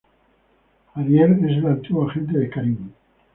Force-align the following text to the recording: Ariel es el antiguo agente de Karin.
Ariel 0.95 1.45
es 1.47 1.57
el 1.59 1.67
antiguo 1.67 2.09
agente 2.09 2.35
de 2.35 2.49
Karin. 2.49 2.91